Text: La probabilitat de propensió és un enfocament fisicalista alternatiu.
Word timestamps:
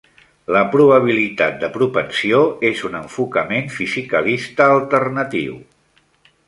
La 0.53 0.61
probabilitat 0.75 1.59
de 1.63 1.69
propensió 1.75 2.39
és 2.71 2.81
un 2.89 2.99
enfocament 3.03 3.69
fisicalista 3.77 4.71
alternatiu. 4.81 5.63